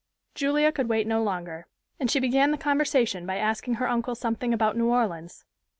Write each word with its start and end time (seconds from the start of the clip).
Julia 0.33 0.71
could 0.71 0.89
wait 0.89 1.05
no 1.05 1.21
longer, 1.21 1.67
and 1.99 2.09
she 2.09 2.19
began 2.19 2.49
the 2.49 2.57
conversation 2.57 3.27
by 3.27 3.35
asking 3.37 3.75
her 3.75 3.87
uncle 3.87 4.15
something 4.15 4.51
about 4.51 4.75
New 4.75 4.87
Orleans. 4.89 5.45